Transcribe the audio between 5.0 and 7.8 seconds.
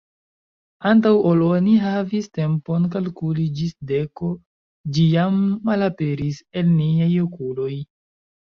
jam malaperis el niaj okuloj.